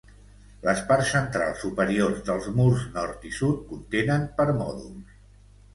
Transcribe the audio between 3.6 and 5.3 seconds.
contenen permòdols.